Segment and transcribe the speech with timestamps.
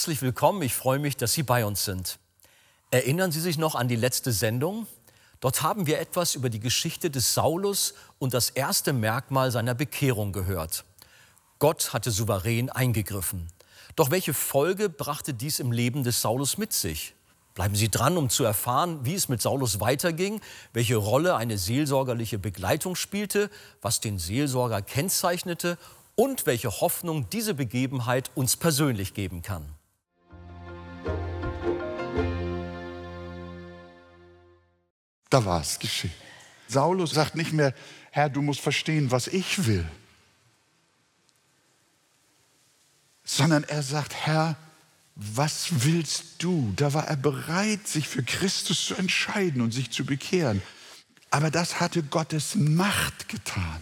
[0.00, 2.18] Herzlich willkommen, ich freue mich, dass Sie bei uns sind.
[2.90, 4.86] Erinnern Sie sich noch an die letzte Sendung?
[5.40, 10.32] Dort haben wir etwas über die Geschichte des Saulus und das erste Merkmal seiner Bekehrung
[10.32, 10.86] gehört.
[11.58, 13.48] Gott hatte souverän eingegriffen.
[13.94, 17.12] Doch welche Folge brachte dies im Leben des Saulus mit sich?
[17.52, 20.40] Bleiben Sie dran, um zu erfahren, wie es mit Saulus weiterging,
[20.72, 23.50] welche Rolle eine seelsorgerliche Begleitung spielte,
[23.82, 25.76] was den Seelsorger kennzeichnete
[26.14, 29.74] und welche Hoffnung diese Begebenheit uns persönlich geben kann.
[35.30, 36.12] Da war es geschehen.
[36.68, 37.74] Saulus sagt nicht mehr,
[38.10, 39.88] Herr, du musst verstehen, was ich will,
[43.24, 44.56] sondern er sagt, Herr,
[45.14, 46.72] was willst du?
[46.76, 50.62] Da war er bereit, sich für Christus zu entscheiden und sich zu bekehren.
[51.30, 53.80] Aber das hatte Gottes Macht getan.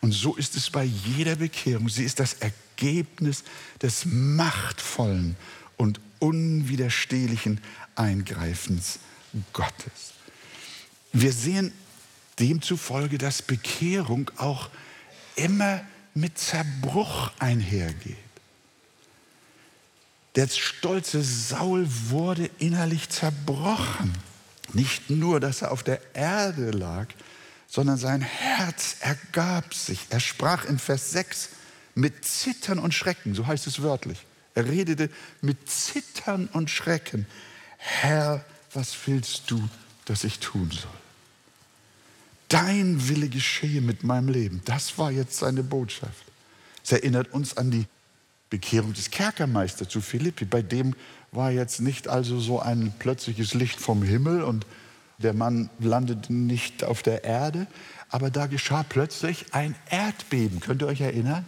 [0.00, 1.88] Und so ist es bei jeder Bekehrung.
[1.88, 3.42] Sie ist das Ergebnis
[3.80, 5.36] des machtvollen
[5.76, 7.60] und unwiderstehlichen
[7.96, 8.98] Eingreifens
[9.52, 10.14] Gottes.
[11.14, 11.72] Wir sehen
[12.40, 14.68] demzufolge, dass Bekehrung auch
[15.36, 15.80] immer
[16.12, 18.16] mit Zerbruch einhergeht.
[20.34, 24.12] Der stolze Saul wurde innerlich zerbrochen.
[24.72, 27.06] Nicht nur, dass er auf der Erde lag,
[27.68, 30.00] sondern sein Herz ergab sich.
[30.10, 31.50] Er sprach in Vers 6
[31.94, 34.26] mit Zittern und Schrecken, so heißt es wörtlich.
[34.56, 35.10] Er redete
[35.42, 37.26] mit Zittern und Schrecken.
[37.76, 39.68] Herr, was willst du,
[40.06, 41.03] dass ich tun soll?
[42.54, 44.62] Dein Wille geschehe mit meinem Leben.
[44.64, 46.24] Das war jetzt seine Botschaft.
[46.84, 47.86] Es erinnert uns an die
[48.48, 50.44] Bekehrung des Kerkermeisters zu Philippi.
[50.44, 50.94] Bei dem
[51.32, 54.66] war jetzt nicht also so ein plötzliches Licht vom Himmel und
[55.18, 57.66] der Mann landete nicht auf der Erde,
[58.08, 60.60] aber da geschah plötzlich ein Erdbeben.
[60.60, 61.44] Könnt ihr euch erinnern?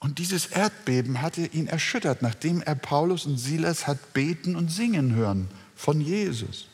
[0.00, 5.14] Und dieses Erdbeben hatte ihn erschüttert, nachdem er Paulus und Silas hat beten und singen
[5.14, 5.46] hören
[5.76, 6.66] von Jesus.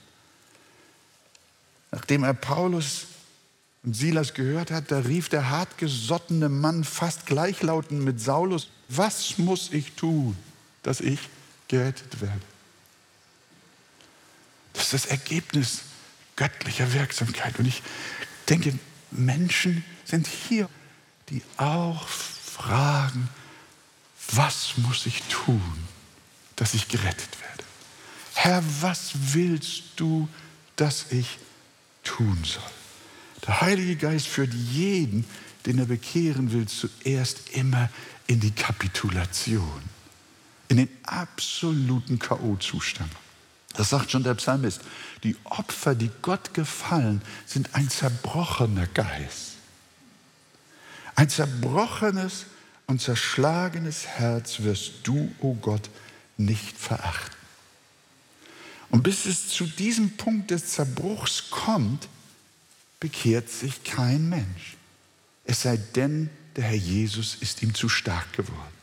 [1.90, 3.06] Nachdem er Paulus
[3.82, 9.72] und Silas gehört hat, da rief der hartgesottene Mann fast gleichlautend mit Saulus, was muss
[9.72, 10.36] ich tun,
[10.82, 11.20] dass ich
[11.68, 12.40] gerettet werde?
[14.72, 15.80] Das ist das Ergebnis
[16.36, 17.58] göttlicher Wirksamkeit.
[17.58, 17.82] Und ich
[18.48, 18.78] denke,
[19.10, 20.68] Menschen sind hier,
[21.30, 23.28] die auch fragen,
[24.32, 25.88] was muss ich tun,
[26.56, 27.64] dass ich gerettet werde?
[28.34, 30.28] Herr, was willst du,
[30.76, 31.38] dass ich
[32.08, 32.62] tun soll?
[33.46, 35.24] Der Heilige Geist führt jeden,
[35.66, 37.88] den er bekehren will, zuerst immer
[38.26, 39.82] in die Kapitulation,
[40.68, 43.10] in den absoluten K.O.-Zustand.
[43.74, 44.80] Das sagt schon der Psalmist.
[45.22, 49.52] Die Opfer, die Gott gefallen, sind ein zerbrochener Geist.
[51.14, 52.46] Ein zerbrochenes
[52.86, 55.90] und zerschlagenes Herz wirst du, o oh Gott,
[56.36, 57.37] nicht verachten.
[58.90, 62.08] Und bis es zu diesem Punkt des Zerbruchs kommt,
[63.00, 64.76] bekehrt sich kein Mensch.
[65.44, 68.78] Es sei denn, der Herr Jesus ist ihm zu stark geworden.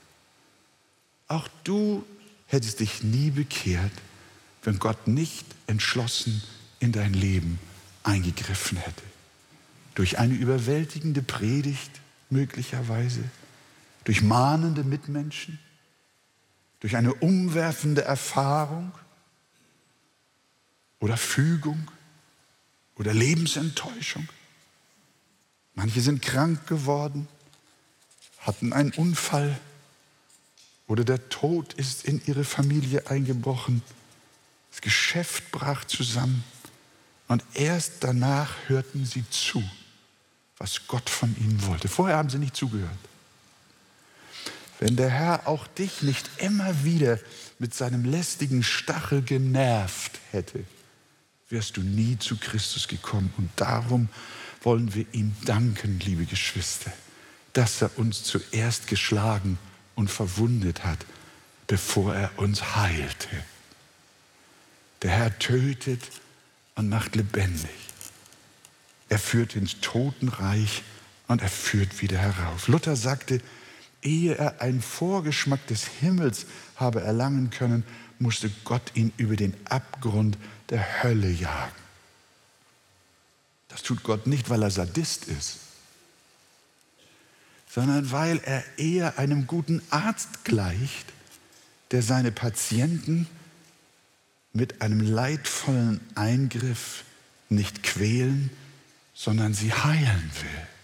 [1.27, 2.05] Auch du
[2.47, 3.91] hättest dich nie bekehrt,
[4.63, 6.41] wenn Gott nicht entschlossen
[6.79, 7.59] in dein Leben
[8.03, 9.03] eingegriffen hätte.
[9.95, 11.91] Durch eine überwältigende Predigt
[12.29, 13.23] möglicherweise,
[14.03, 15.59] durch mahnende Mitmenschen,
[16.79, 18.91] durch eine umwerfende Erfahrung
[21.00, 21.89] oder Fügung
[22.95, 24.28] oder Lebensenttäuschung.
[25.73, 27.28] Manche sind krank geworden,
[28.39, 29.59] hatten einen Unfall
[30.88, 33.81] oder der Tod ist in ihre Familie eingebrochen
[34.75, 36.44] das Geschäft brach zusammen
[37.30, 39.63] und erst danach hörten sie zu,
[40.57, 41.88] was Gott von ihnen wollte.
[41.88, 42.92] Vorher haben sie nicht zugehört.
[44.80, 47.19] Wenn der Herr auch dich nicht immer wieder
[47.57, 50.65] mit seinem lästigen Stachel genervt hätte,
[51.50, 53.33] wärst du nie zu Christus gekommen.
[53.38, 54.09] Und darum
[54.62, 56.92] wollen wir ihm danken, liebe Geschwister,
[57.53, 59.57] dass er uns zuerst geschlagen
[59.95, 61.00] und verwundet hat,
[61.68, 63.30] bevor er uns heilte.
[65.01, 66.01] Der Herr tötet
[66.75, 67.69] und macht lebendig.
[69.07, 70.83] Er führt ins Totenreich
[71.27, 72.68] und er führt wieder herauf.
[72.68, 73.39] Luther sagte,
[74.01, 77.83] ehe er einen Vorgeschmack des Himmels habe erlangen können,
[78.19, 80.38] musste Gott ihn über den Abgrund
[80.69, 81.75] der Hölle jagen.
[83.67, 85.59] Das tut Gott nicht, weil er Sadist ist,
[87.69, 91.12] sondern weil er eher einem guten Arzt gleicht,
[91.91, 93.27] der seine Patienten
[94.53, 97.03] mit einem leidvollen Eingriff
[97.50, 98.50] nicht quälen,
[99.13, 100.75] sondern sie heilen will.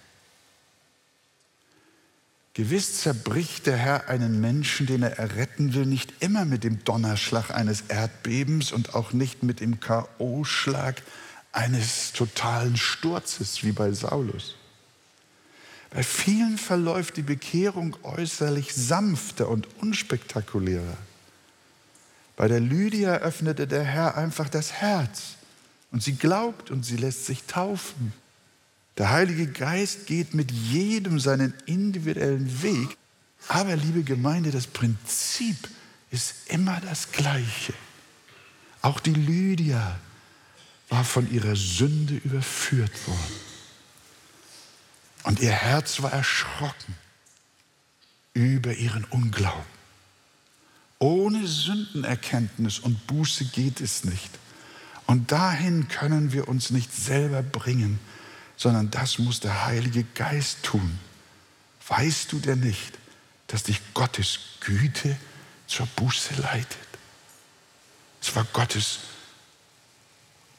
[2.54, 7.52] Gewiss zerbricht der Herr einen Menschen, den er erretten will, nicht immer mit dem Donnerschlag
[7.52, 10.96] eines Erdbebens und auch nicht mit dem K.O.-Schlag
[11.54, 14.56] eines totalen Sturzes wie bei Saulus.
[15.92, 20.98] Bei vielen verläuft die Bekehrung äußerlich sanfter und unspektakulärer.
[22.36, 25.36] Bei der Lydia öffnete der Herr einfach das Herz
[25.92, 28.14] und sie glaubt und sie lässt sich taufen.
[28.98, 32.98] Der Heilige Geist geht mit jedem seinen individuellen Weg.
[33.48, 35.58] Aber, liebe Gemeinde, das Prinzip
[36.12, 37.74] ist immer das gleiche.
[38.82, 40.00] Auch die Lydia
[40.90, 43.36] war von ihrer Sünde überführt worden.
[45.24, 46.96] Und ihr Herz war erschrocken
[48.34, 49.82] über ihren Unglauben.
[51.00, 54.30] Ohne Sündenerkenntnis und Buße geht es nicht.
[55.08, 58.00] Und dahin können wir uns nicht selber bringen,
[58.62, 61.00] sondern das muss der Heilige Geist tun.
[61.88, 63.00] Weißt du denn nicht,
[63.48, 65.18] dass dich Gottes Güte
[65.66, 66.78] zur Buße leitet?
[68.22, 69.00] Es war Gottes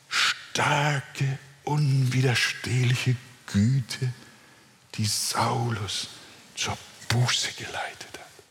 [0.09, 3.15] starke, unwiderstehliche
[3.47, 4.13] Güte,
[4.97, 6.09] die Saulus
[6.57, 6.77] zur
[7.09, 8.45] Buße geleitet hat.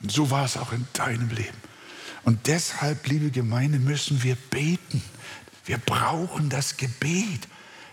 [0.00, 1.62] Und so war es auch in deinem Leben.
[2.24, 5.04] Und deshalb, liebe Gemeinde, müssen wir beten.
[5.66, 7.46] Wir brauchen das Gebet.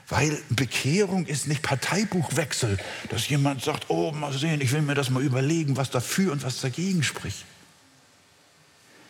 [0.07, 2.77] Weil Bekehrung ist nicht Parteibuchwechsel,
[3.09, 6.43] dass jemand sagt, oh, mal sehen, ich will mir das mal überlegen, was dafür und
[6.43, 7.45] was dagegen spricht.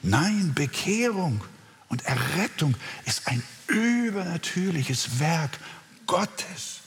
[0.01, 1.43] Nein, Bekehrung
[1.89, 2.75] und Errettung
[3.05, 5.59] ist ein übernatürliches Werk
[6.05, 6.79] Gottes.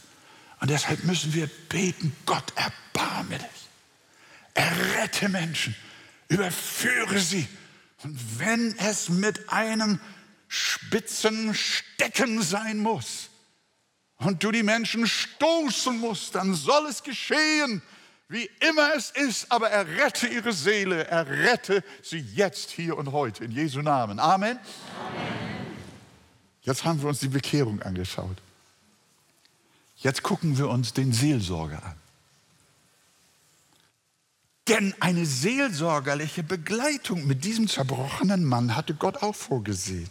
[0.61, 3.69] Und deshalb müssen wir beten, Gott, erbarme dich.
[4.55, 5.75] Errette Menschen,
[6.29, 7.47] überführe sie.
[8.03, 10.01] Und wenn es mit einem
[10.49, 13.28] spitzen Stecken sein muss,
[14.19, 17.83] und du die Menschen stoßen musst, dann soll es geschehen,
[18.29, 23.53] wie immer es ist, aber errette ihre Seele, errette sie jetzt, hier und heute, in
[23.53, 24.19] Jesu Namen.
[24.19, 24.59] Amen.
[24.59, 25.39] Amen.
[26.63, 28.37] Jetzt haben wir uns die Bekehrung angeschaut.
[29.97, 31.95] Jetzt gucken wir uns den Seelsorger an.
[34.69, 40.11] Denn eine seelsorgerliche Begleitung mit diesem zerbrochenen Mann hatte Gott auch vorgesehen.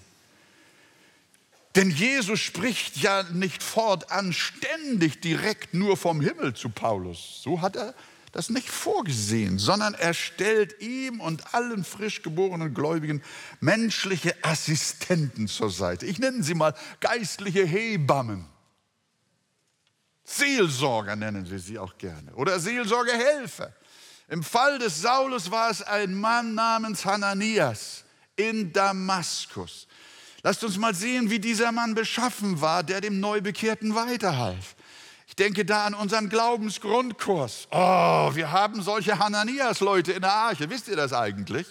[1.78, 7.42] Denn Jesus spricht ja nicht fortan ständig direkt nur vom Himmel zu Paulus.
[7.44, 7.94] So hat er
[8.32, 13.22] das nicht vorgesehen, sondern er stellt ihm und allen frisch geborenen Gläubigen
[13.60, 16.08] menschliche Assistenten zur Seite.
[16.08, 18.48] Ich nenne sie mal geistliche Hebammen.
[20.24, 23.72] Seelsorger nennen sie sie auch gerne oder Seelsorgerhelfer.
[24.30, 28.04] Im Fall des Saulus war es ein Mann namens Hananias
[28.36, 29.88] in Damaskus.
[30.48, 34.78] Lasst uns mal sehen, wie dieser Mann beschaffen war, der dem Neubekehrten weiterhalf.
[35.28, 37.68] Ich denke da an unseren Glaubensgrundkurs.
[37.70, 40.70] Oh, wir haben solche Hananias-Leute in der Arche.
[40.70, 41.68] Wisst ihr das eigentlich?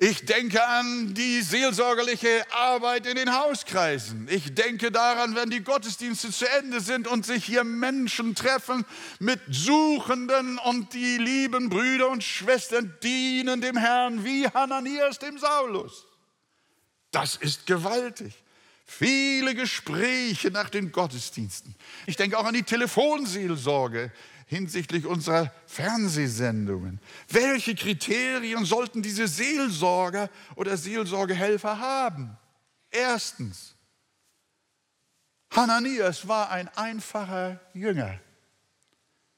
[0.00, 4.26] Ich denke an die seelsorgerliche Arbeit in den Hauskreisen.
[4.28, 8.84] Ich denke daran, wenn die Gottesdienste zu Ende sind und sich hier Menschen treffen
[9.20, 16.08] mit Suchenden und die lieben Brüder und Schwestern dienen dem Herrn wie Hananias dem Saulus.
[17.14, 18.34] Das ist gewaltig.
[18.84, 21.74] Viele Gespräche nach den Gottesdiensten.
[22.06, 24.10] Ich denke auch an die Telefonseelsorge
[24.46, 27.00] hinsichtlich unserer Fernsehsendungen.
[27.28, 32.36] Welche Kriterien sollten diese Seelsorger oder Seelsorgehelfer haben?
[32.90, 33.76] Erstens,
[35.50, 38.18] Hananias war ein einfacher Jünger.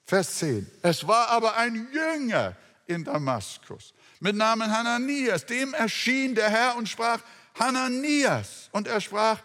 [0.06, 0.66] Vers 10.
[0.80, 2.56] Es war aber ein Jünger
[2.86, 5.44] in Damaskus mit Namen Hananias.
[5.44, 7.20] Dem erschien der Herr und sprach,
[7.58, 8.68] Hananias.
[8.72, 9.40] Und er sprach,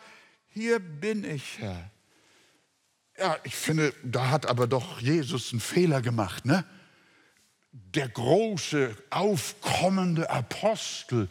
[0.48, 1.90] hier bin ich, Herr.
[3.18, 6.46] Ja, ich finde, da hat aber doch Jesus einen Fehler gemacht.
[6.46, 6.66] Ne?
[7.72, 11.30] Der große, aufkommende Apostel,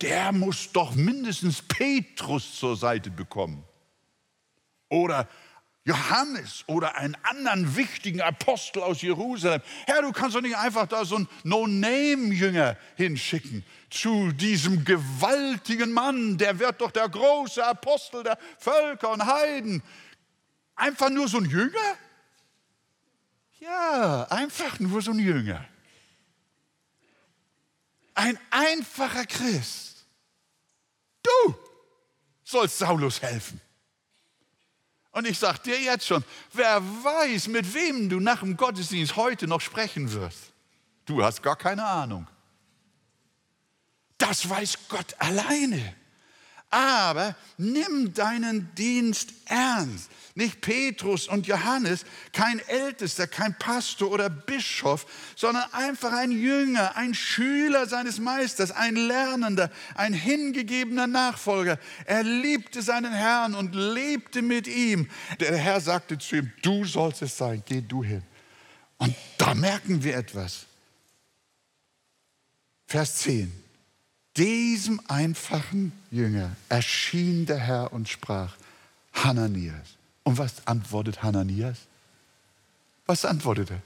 [0.00, 3.64] der muss doch mindestens Petrus zur Seite bekommen.
[4.88, 5.28] Oder
[5.84, 9.62] Johannes oder einen anderen wichtigen Apostel aus Jerusalem.
[9.86, 16.38] Herr, du kannst doch nicht einfach da so einen No-Name-Jünger hinschicken zu diesem gewaltigen Mann,
[16.38, 19.82] der wird doch der große Apostel der Völker und Heiden.
[20.76, 21.96] Einfach nur so ein Jünger?
[23.58, 25.64] Ja, einfach nur so ein Jünger.
[28.14, 30.06] Ein einfacher Christ.
[31.22, 31.54] Du
[32.44, 33.60] sollst Saulus helfen.
[35.12, 39.46] Und ich sage dir jetzt schon, wer weiß, mit wem du nach dem Gottesdienst heute
[39.46, 40.52] noch sprechen wirst.
[41.04, 42.28] Du hast gar keine Ahnung.
[44.18, 45.96] Das weiß Gott alleine.
[46.70, 50.08] Aber nimm deinen Dienst ernst.
[50.36, 57.14] Nicht Petrus und Johannes, kein Ältester, kein Pastor oder Bischof, sondern einfach ein Jünger, ein
[57.14, 61.78] Schüler seines Meisters, ein Lernender, ein hingegebener Nachfolger.
[62.04, 65.10] Er liebte seinen Herrn und lebte mit ihm.
[65.40, 68.22] Der Herr sagte zu ihm, du sollst es sein, geh du hin.
[68.98, 70.66] Und da merken wir etwas.
[72.86, 73.59] Vers 10.
[74.40, 78.56] Diesem einfachen Jünger erschien der Herr und sprach,
[79.12, 79.98] Hananias.
[80.22, 81.76] Und was antwortet Hananias?
[83.04, 83.82] Was antwortet er?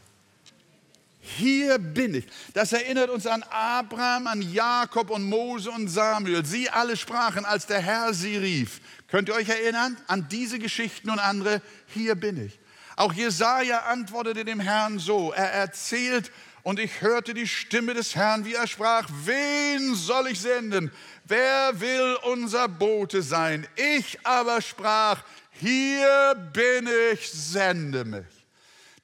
[1.18, 2.26] Hier bin ich.
[2.52, 6.46] Das erinnert uns an Abraham, an Jakob und Mose und Samuel.
[6.46, 8.80] Sie alle sprachen, als der Herr sie rief.
[9.08, 11.62] Könnt ihr euch erinnern an diese Geschichten und andere?
[11.88, 12.60] Hier bin ich.
[12.94, 15.32] Auch Jesaja antwortete dem Herrn so.
[15.32, 16.30] Er erzählt,
[16.64, 20.90] und ich hörte die Stimme des Herrn, wie er sprach: Wen soll ich senden?
[21.24, 23.66] Wer will unser Bote sein?
[23.76, 28.24] Ich aber sprach: hier bin ich, sende mich.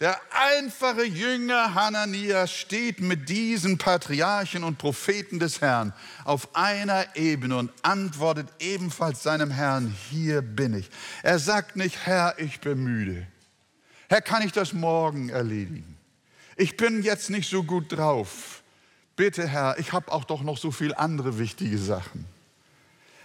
[0.00, 5.93] Der einfache Jünger Hananias steht mit diesen Patriarchen und Propheten des Herrn
[6.25, 10.88] auf einer Ebene und antwortet ebenfalls seinem Herrn, hier bin ich.
[11.23, 13.26] Er sagt nicht, Herr, ich bin müde.
[14.09, 16.00] Herr, kann ich das morgen erledigen?
[16.61, 18.62] Ich bin jetzt nicht so gut drauf.
[19.17, 22.26] Bitte, Herr, ich habe auch doch noch so viel andere wichtige Sachen.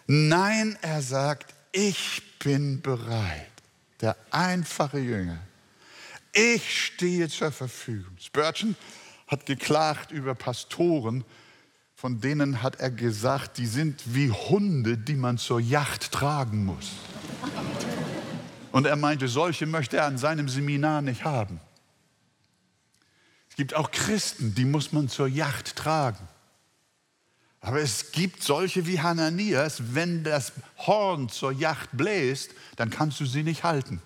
[0.08, 3.52] Nein, er sagt, ich bin bereit.
[4.00, 5.40] Der einfache Jünger.
[6.32, 8.16] Ich stehe zur Verfügung.
[8.20, 8.74] Spurgeon
[9.28, 11.26] hat geklagt über Pastoren,
[11.94, 16.92] von denen hat er gesagt, die sind wie Hunde, die man zur Yacht tragen muss.
[18.72, 21.60] Und er meinte, solche möchte er an seinem Seminar nicht haben.
[23.56, 26.28] Es gibt auch Christen, die muss man zur Yacht tragen.
[27.62, 33.26] Aber es gibt solche wie Hananias, wenn das Horn zur Yacht bläst, dann kannst du
[33.26, 34.02] sie nicht halten.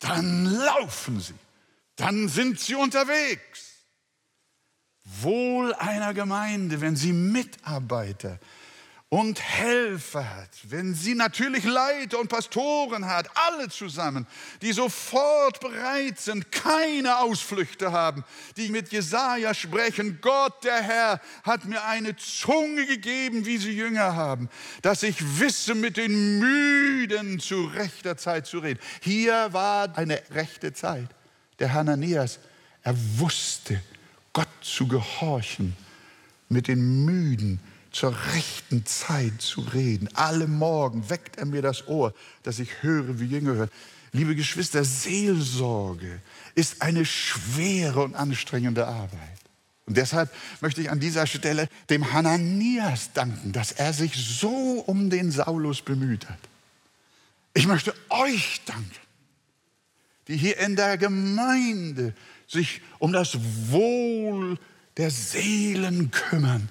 [0.00, 1.36] Dann laufen sie,
[1.94, 3.74] dann sind sie unterwegs.
[5.04, 8.40] Wohl einer Gemeinde, wenn sie Mitarbeiter,
[9.12, 14.26] und Helfer hat, wenn sie natürlich Leiter und Pastoren hat, alle zusammen,
[14.62, 18.24] die sofort bereit sind, keine Ausflüchte haben,
[18.56, 24.16] die mit Jesaja sprechen, Gott der Herr hat mir eine Zunge gegeben, wie sie Jünger
[24.16, 24.48] haben,
[24.80, 28.80] dass ich wisse, mit den Müden zu rechter Zeit zu reden.
[29.02, 31.10] Hier war eine rechte Zeit.
[31.58, 32.38] Der Hananias,
[32.82, 33.78] er wusste,
[34.32, 35.76] Gott zu gehorchen,
[36.48, 37.60] mit den Müden
[37.92, 40.08] zur rechten Zeit zu reden.
[40.14, 43.70] Alle Morgen weckt er mir das Ohr, dass ich höre, wie Jünger hören.
[44.12, 46.20] Liebe Geschwister, Seelsorge
[46.54, 49.38] ist eine schwere und anstrengende Arbeit.
[49.86, 50.30] Und deshalb
[50.60, 55.82] möchte ich an dieser Stelle dem Hananias danken, dass er sich so um den Saulus
[55.82, 56.38] bemüht hat.
[57.54, 58.90] Ich möchte euch danken,
[60.28, 62.14] die hier in der Gemeinde
[62.46, 63.38] sich um das
[63.70, 64.58] Wohl
[64.96, 66.68] der Seelen kümmern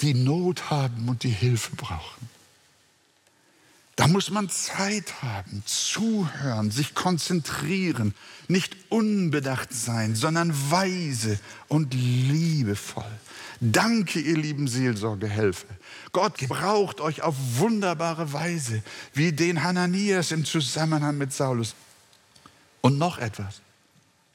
[0.00, 2.28] die Not haben und die Hilfe brauchen.
[3.98, 8.14] Da muss man Zeit haben, zuhören, sich konzentrieren,
[8.46, 13.10] nicht unbedacht sein, sondern weise und liebevoll.
[13.60, 15.66] Danke, ihr lieben Seelsorgehelfer.
[16.12, 21.74] Gott gebraucht euch auf wunderbare Weise, wie den Hananias im Zusammenhang mit Saulus.
[22.80, 23.60] Und noch etwas.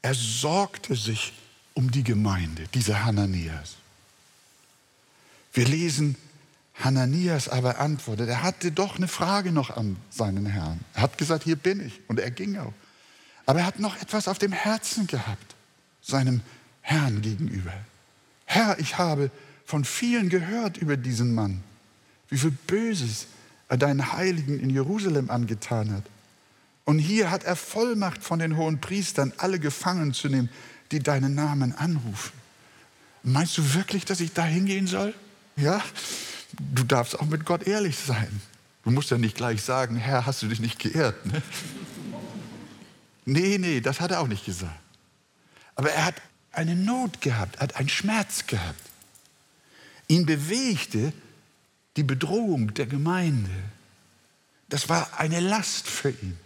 [0.02, 1.32] Er sorgte sich
[1.72, 3.76] um die Gemeinde, dieser Hananias.
[5.54, 6.16] Wir lesen,
[6.74, 10.80] Hananias aber antwortet, er hatte doch eine Frage noch an seinen Herrn.
[10.94, 12.00] Er hat gesagt, hier bin ich.
[12.08, 12.72] Und er ging auch.
[13.46, 15.54] Aber er hat noch etwas auf dem Herzen gehabt,
[16.02, 16.40] seinem
[16.80, 17.72] Herrn gegenüber.
[18.46, 19.30] Herr, ich habe
[19.64, 21.62] von vielen gehört über diesen Mann,
[22.28, 23.28] wie viel Böses
[23.68, 26.04] er deinen Heiligen in Jerusalem angetan hat.
[26.84, 30.50] Und hier hat er Vollmacht von den hohen Priestern, alle gefangen zu nehmen,
[30.90, 32.32] die deinen Namen anrufen.
[33.22, 35.14] Meinst du wirklich, dass ich da hingehen soll?
[35.56, 35.82] Ja,
[36.58, 38.40] du darfst auch mit Gott ehrlich sein.
[38.84, 41.24] Du musst ja nicht gleich sagen, Herr, hast du dich nicht geehrt?
[41.26, 41.42] Ne?
[43.24, 44.78] Nee, nee, das hat er auch nicht gesagt.
[45.76, 46.20] Aber er hat
[46.52, 48.80] eine Not gehabt, er hat einen Schmerz gehabt.
[50.08, 51.12] Ihn bewegte
[51.96, 53.50] die Bedrohung der Gemeinde.
[54.68, 56.36] Das war eine Last für ihn.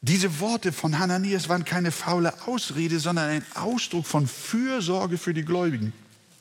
[0.00, 5.44] Diese Worte von Hananias waren keine faule Ausrede, sondern ein Ausdruck von Fürsorge für die
[5.44, 5.92] Gläubigen.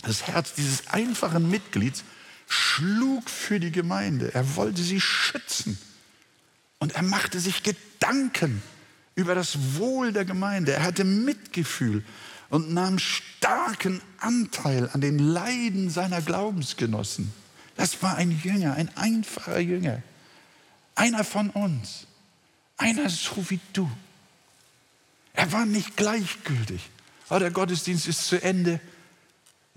[0.01, 2.03] Das Herz dieses einfachen Mitglieds
[2.47, 4.33] schlug für die Gemeinde.
[4.33, 5.77] Er wollte sie schützen.
[6.79, 8.61] Und er machte sich Gedanken
[9.15, 10.73] über das Wohl der Gemeinde.
[10.73, 12.03] Er hatte Mitgefühl
[12.49, 17.33] und nahm starken Anteil an den Leiden seiner Glaubensgenossen.
[17.75, 20.01] Das war ein Jünger, ein einfacher Jünger.
[20.95, 22.07] Einer von uns.
[22.77, 23.89] Einer so wie du.
[25.33, 26.89] Er war nicht gleichgültig.
[27.29, 28.79] Oh, der Gottesdienst ist zu Ende.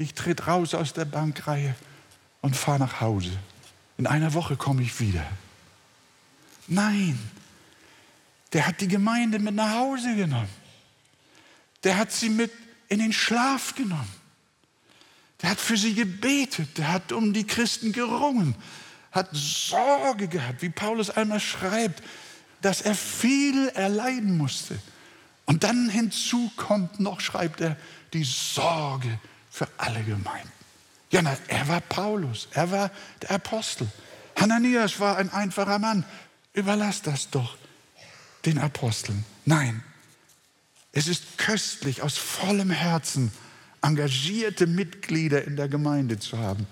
[0.00, 1.74] Ich trete raus aus der Bankreihe
[2.40, 3.32] und fahre nach Hause.
[3.98, 5.26] In einer Woche komme ich wieder.
[6.66, 7.18] Nein,
[8.54, 10.48] der hat die Gemeinde mit nach Hause genommen.
[11.84, 12.50] Der hat sie mit
[12.88, 14.08] in den Schlaf genommen.
[15.42, 16.78] Der hat für sie gebetet.
[16.78, 18.54] Der hat um die Christen gerungen.
[19.12, 22.02] Hat Sorge gehabt, wie Paulus einmal schreibt,
[22.62, 24.78] dass er viel erleiden musste.
[25.44, 27.76] Und dann hinzu kommt noch, schreibt er,
[28.14, 29.18] die Sorge
[29.50, 30.52] für alle Gemeinden.
[31.10, 32.90] Ja, na, er war Paulus, er war
[33.22, 33.88] der Apostel.
[34.36, 36.04] Hananias war ein einfacher Mann.
[36.54, 37.56] Überlass das doch
[38.46, 39.24] den Aposteln.
[39.44, 39.82] Nein,
[40.92, 43.32] es ist köstlich, aus vollem Herzen
[43.82, 46.66] engagierte Mitglieder in der Gemeinde zu haben.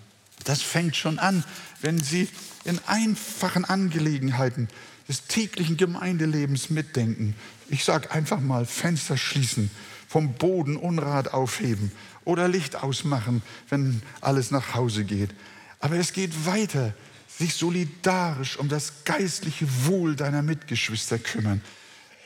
[0.44, 1.44] Das fängt schon an,
[1.80, 2.28] wenn sie
[2.64, 4.68] in einfachen Angelegenheiten
[5.08, 7.34] des täglichen Gemeindelebens mitdenken.
[7.68, 9.70] Ich sage einfach mal Fenster schließen,
[10.08, 11.92] vom Boden Unrat aufheben
[12.28, 15.30] oder Licht ausmachen, wenn alles nach Hause geht.
[15.80, 16.92] Aber es geht weiter,
[17.26, 21.62] sich solidarisch um das geistliche Wohl deiner Mitgeschwister kümmern.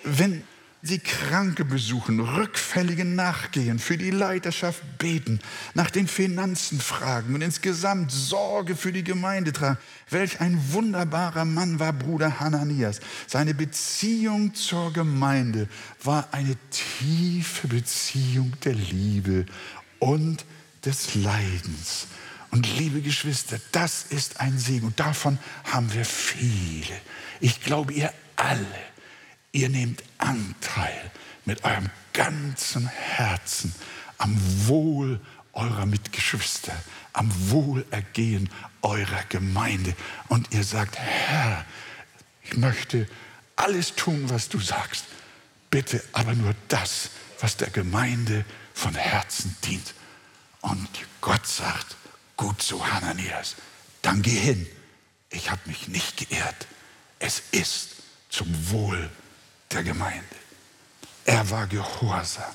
[0.02, 0.42] Wenn
[0.82, 5.38] sie Kranke besuchen, Rückfälligen nachgehen, für die Leiterschaft beten,
[5.75, 9.78] nach den Finanzen fragen und insgesamt Sorge für die Gemeinde tragen.
[10.11, 12.99] Welch ein wunderbarer Mann war Bruder Hananias.
[13.28, 15.68] Seine Beziehung zur Gemeinde
[16.02, 19.47] war eine tiefe Beziehung der Liebe
[20.02, 20.44] und
[20.85, 22.06] des Leidens.
[22.50, 27.00] Und liebe Geschwister, das ist ein Segen und davon haben wir viele.
[27.41, 28.93] Ich glaube, ihr alle
[29.52, 31.10] Ihr nehmt Anteil
[31.45, 33.75] mit eurem ganzen Herzen
[34.17, 34.34] am
[34.67, 35.21] Wohl
[35.52, 36.75] eurer Mitgeschwister,
[37.12, 38.49] am Wohlergehen
[38.80, 39.95] eurer Gemeinde.
[40.28, 41.67] Und ihr sagt, Herr,
[42.43, 43.06] ich möchte
[43.56, 45.04] alles tun, was du sagst.
[45.71, 47.10] Bitte aber nur das,
[47.41, 49.95] was der Gemeinde von Herzen dient.
[50.61, 50.89] Und
[51.21, 51.97] Gott sagt,
[52.37, 53.56] gut so, Hananias,
[54.02, 54.67] dann geh hin.
[55.30, 56.67] Ich habe mich nicht geirrt.
[57.19, 57.91] Es ist
[58.28, 59.11] zum Wohl
[59.71, 60.25] der Gemeinde.
[61.25, 62.54] Er war gehorsam.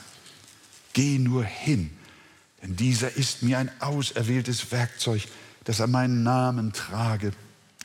[0.93, 1.97] Geh nur hin,
[2.61, 5.23] denn dieser ist mir ein auserwähltes Werkzeug,
[5.63, 7.31] das er meinen Namen trage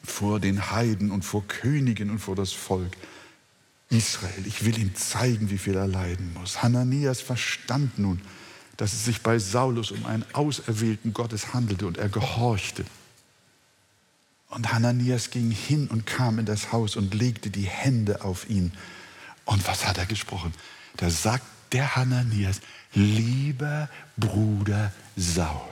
[0.05, 2.97] vor den Heiden und vor Königen und vor das Volk.
[3.93, 6.63] Israel, ich will ihm zeigen, wie viel er leiden muss.
[6.63, 8.21] Hananias verstand nun,
[8.79, 12.85] dass es sich bei Saulus um einen auserwählten Gottes handelte und er gehorchte.
[14.49, 18.73] Und Hananias ging hin und kam in das Haus und legte die Hände auf ihn.
[19.45, 20.55] Und was hat er gesprochen?
[20.97, 22.61] Da sagt der Hananias,
[22.95, 25.69] lieber Bruder Saul.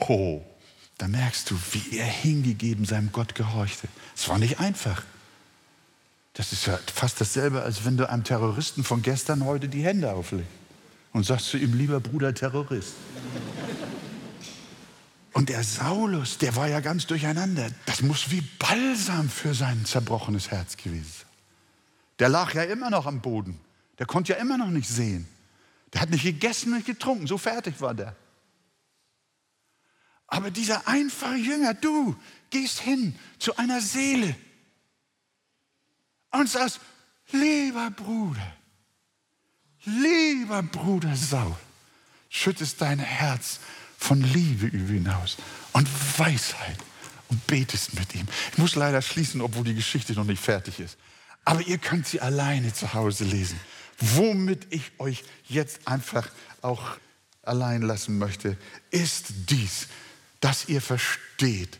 [0.00, 0.44] Ho,
[0.98, 3.88] da merkst du, wie er hingegeben seinem Gott gehorchte.
[4.16, 5.02] Es war nicht einfach.
[6.34, 10.12] Das ist ja fast dasselbe, als wenn du einem Terroristen von gestern heute die Hände
[10.12, 10.50] auflegst
[11.12, 12.94] und sagst zu ihm, lieber Bruder Terrorist.
[15.32, 17.70] Und der Saulus, der war ja ganz durcheinander.
[17.86, 21.30] Das muss wie Balsam für sein zerbrochenes Herz gewesen sein.
[22.18, 23.58] Der lag ja immer noch am Boden.
[23.98, 25.26] Der konnte ja immer noch nicht sehen.
[25.92, 28.14] Der hat nicht gegessen und getrunken, so fertig war der.
[30.26, 32.14] Aber dieser einfache Jünger, du
[32.50, 34.36] gehst hin zu einer Seele
[36.30, 36.80] und sagst,
[37.32, 38.56] lieber Bruder,
[39.84, 41.56] lieber Bruder Saul,
[42.28, 43.60] schüttest dein Herz
[43.98, 45.36] von Liebe über ihn aus
[45.72, 45.88] und
[46.18, 46.78] Weisheit
[47.28, 48.26] und betest mit ihm.
[48.52, 50.96] Ich muss leider schließen, obwohl die Geschichte noch nicht fertig ist.
[51.44, 53.58] Aber ihr könnt sie alleine zu Hause lesen.
[53.98, 56.28] Womit ich euch jetzt einfach
[56.62, 56.96] auch
[57.42, 58.56] allein lassen möchte,
[58.90, 59.88] ist dies,
[60.40, 61.78] dass ihr versteht,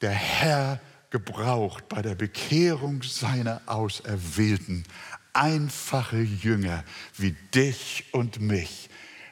[0.00, 0.80] der Herr
[1.10, 4.84] gebraucht bei der Bekehrung seiner Auserwählten
[5.32, 6.84] einfache Jünger
[7.16, 8.88] wie dich und mich.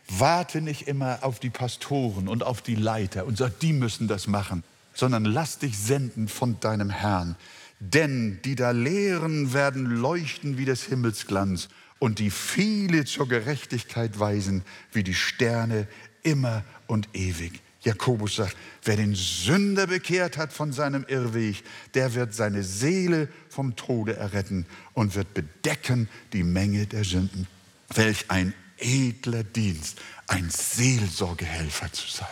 [0.09, 4.27] Warte nicht immer auf die Pastoren und auf die Leiter und sag, die müssen das
[4.27, 4.65] machen,
[4.95, 7.37] sondern lass dich senden von deinem Herrn.
[7.81, 14.65] Denn die da lehren werden leuchten wie des Himmelsglanz und die viele zur Gerechtigkeit weisen
[14.93, 15.87] wie die Sterne
[16.23, 17.61] immer und ewig.
[17.83, 21.63] Jakobus sagt, wer den Sünder bekehrt hat von seinem Irrweg,
[21.95, 27.47] der wird seine Seele vom Tode erretten und wird bedecken die Menge der Sünden.
[27.95, 32.27] Welch ein edler Dienst, ein Seelsorgehelfer zu sein.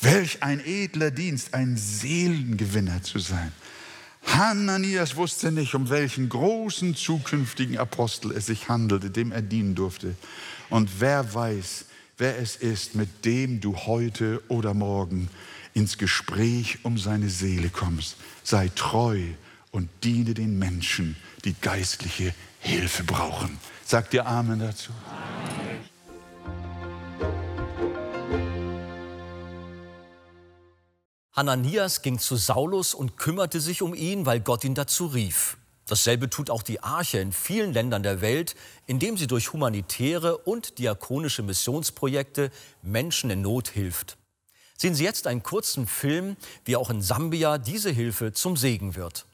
[0.00, 3.52] Welch ein edler Dienst, ein Seelengewinner zu sein.
[4.26, 10.16] Hananias wusste nicht, um welchen großen zukünftigen Apostel es sich handelte, dem er dienen durfte.
[10.70, 11.86] Und wer weiß,
[12.18, 15.28] wer es ist, mit dem du heute oder morgen
[15.72, 18.16] ins Gespräch um seine Seele kommst.
[18.42, 19.20] Sei treu
[19.70, 23.58] und diene den Menschen, die geistliche Hilfe brauchen.
[23.84, 24.92] Sagt ihr Amen dazu?
[31.32, 35.56] Hananias ging zu Saulus und kümmerte sich um ihn, weil Gott ihn dazu rief.
[35.86, 38.54] Dasselbe tut auch die Arche in vielen Ländern der Welt,
[38.86, 42.50] indem sie durch humanitäre und diakonische Missionsprojekte
[42.82, 44.16] Menschen in Not hilft.
[44.76, 49.26] Sehen Sie jetzt einen kurzen Film, wie auch in Sambia diese Hilfe zum Segen wird.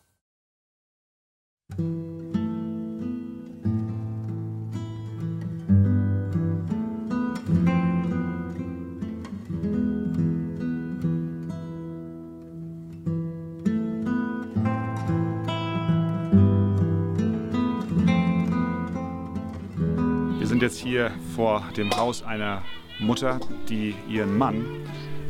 [20.61, 22.63] Sind jetzt hier vor dem Haus einer
[22.99, 24.63] Mutter, die ihren Mann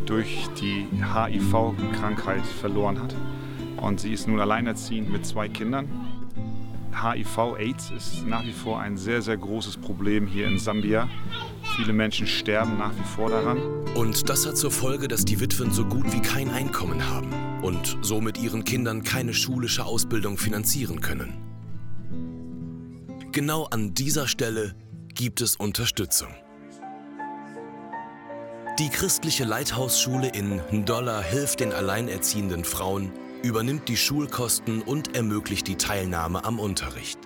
[0.05, 3.15] durch die HIV-Krankheit verloren hat.
[3.81, 5.89] Und sie ist nun alleinerziehend mit zwei Kindern.
[6.93, 11.09] HIV-Aids ist nach wie vor ein sehr, sehr großes Problem hier in Sambia.
[11.77, 13.59] Viele Menschen sterben nach wie vor daran.
[13.95, 17.99] Und das hat zur Folge, dass die Witwen so gut wie kein Einkommen haben und
[18.03, 21.35] somit ihren Kindern keine schulische Ausbildung finanzieren können.
[23.31, 24.75] Genau an dieser Stelle
[25.21, 26.35] gibt es Unterstützung.
[28.79, 35.77] Die christliche Leithausschule in Ndola hilft den alleinerziehenden Frauen, übernimmt die Schulkosten und ermöglicht die
[35.77, 37.19] Teilnahme am Unterricht.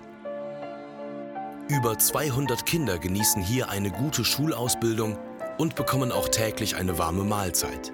[1.69, 5.17] Über 200 Kinder genießen hier eine gute Schulausbildung
[5.57, 7.93] und bekommen auch täglich eine warme Mahlzeit.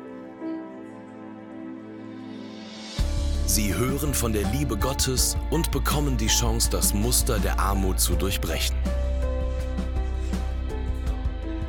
[3.46, 8.16] Sie hören von der Liebe Gottes und bekommen die Chance, das Muster der Armut zu
[8.16, 8.76] durchbrechen.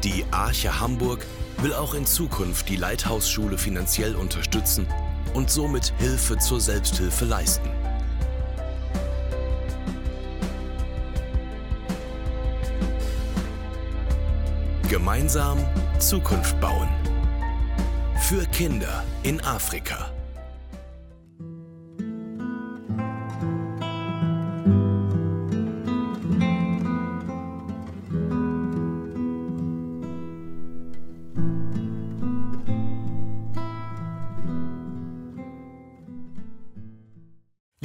[0.05, 1.25] Die Arche Hamburg
[1.59, 4.89] will auch in Zukunft die Leithausschule finanziell unterstützen
[5.33, 7.71] und somit Hilfe zur Selbsthilfe leisten.
[14.89, 15.59] Gemeinsam
[16.01, 16.89] Zukunft bauen.
[18.23, 20.11] Für Kinder in Afrika.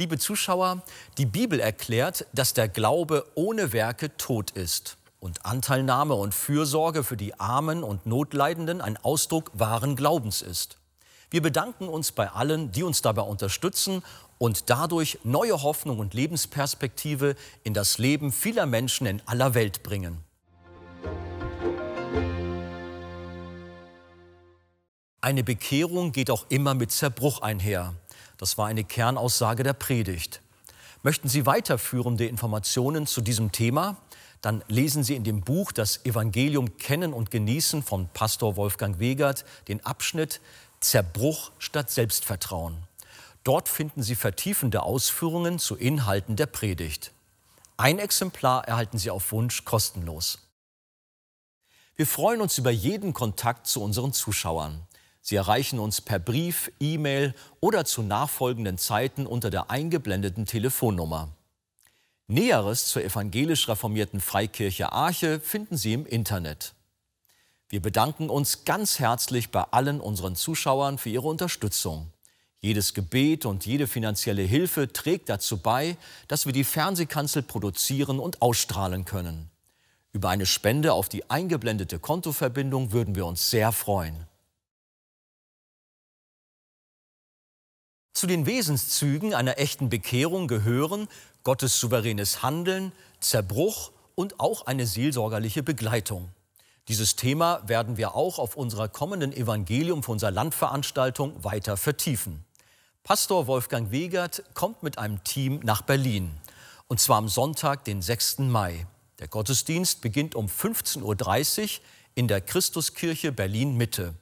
[0.08, 0.80] Liebe Zuschauer,
[1.18, 7.18] die Bibel erklärt, dass der Glaube ohne Werke tot ist und Anteilnahme und Fürsorge für
[7.18, 10.78] die Armen und Notleidenden ein Ausdruck wahren Glaubens ist.
[11.28, 14.02] Wir bedanken uns bei allen, die uns dabei unterstützen
[14.38, 20.24] und dadurch neue Hoffnung und Lebensperspektive in das Leben vieler Menschen in aller Welt bringen.
[25.20, 27.94] Eine Bekehrung geht auch immer mit Zerbruch einher.
[28.38, 30.40] Das war eine Kernaussage der Predigt.
[31.02, 33.96] Möchten Sie weiterführende Informationen zu diesem Thema?
[34.40, 39.44] Dann lesen Sie in dem Buch Das Evangelium Kennen und Genießen von Pastor Wolfgang Wegert
[39.66, 40.40] den Abschnitt
[40.80, 42.76] Zerbruch statt Selbstvertrauen.
[43.42, 47.12] Dort finden Sie vertiefende Ausführungen zu Inhalten der Predigt.
[47.76, 50.38] Ein Exemplar erhalten Sie auf Wunsch kostenlos.
[51.96, 54.86] Wir freuen uns über jeden Kontakt zu unseren Zuschauern.
[55.28, 61.28] Sie erreichen uns per Brief, E-Mail oder zu nachfolgenden Zeiten unter der eingeblendeten Telefonnummer.
[62.28, 66.72] Näheres zur evangelisch reformierten Freikirche Arche finden Sie im Internet.
[67.68, 72.10] Wir bedanken uns ganz herzlich bei allen unseren Zuschauern für ihre Unterstützung.
[72.60, 78.40] Jedes Gebet und jede finanzielle Hilfe trägt dazu bei, dass wir die Fernsehkanzel produzieren und
[78.40, 79.50] ausstrahlen können.
[80.14, 84.27] Über eine Spende auf die eingeblendete Kontoverbindung würden wir uns sehr freuen.
[88.18, 91.06] Zu den Wesenszügen einer echten Bekehrung gehören
[91.44, 96.28] Gottes souveränes Handeln, Zerbruch und auch eine seelsorgerliche Begleitung.
[96.88, 102.44] Dieses Thema werden wir auch auf unserer kommenden Evangelium für unserer Landveranstaltung weiter vertiefen.
[103.04, 106.32] Pastor Wolfgang Wegert kommt mit einem Team nach Berlin.
[106.88, 108.38] Und zwar am Sonntag, den 6.
[108.38, 108.88] Mai.
[109.20, 111.68] Der Gottesdienst beginnt um 15.30 Uhr
[112.16, 114.12] in der Christuskirche Berlin Mitte.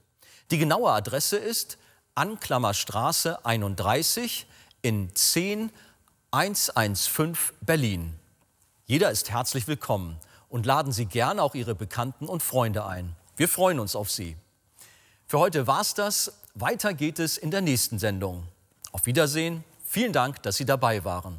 [0.50, 1.78] Die genaue Adresse ist
[2.16, 4.46] Anklammerstraße 31
[4.80, 8.18] in 10115 Berlin.
[8.86, 10.16] Jeder ist herzlich willkommen
[10.48, 13.14] und laden Sie gerne auch Ihre Bekannten und Freunde ein.
[13.36, 14.34] Wir freuen uns auf Sie.
[15.26, 16.32] Für heute war's das.
[16.54, 18.48] Weiter geht es in der nächsten Sendung.
[18.92, 19.62] Auf Wiedersehen.
[19.84, 21.38] Vielen Dank, dass Sie dabei waren.